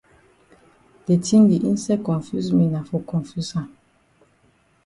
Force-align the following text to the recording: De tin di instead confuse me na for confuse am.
De 1.07 1.15
tin 1.25 1.43
di 1.49 1.57
instead 1.69 2.01
confuse 2.09 2.51
me 2.57 2.65
na 2.73 2.81
for 2.87 3.01
confuse 3.11 3.51
am. 3.61 3.69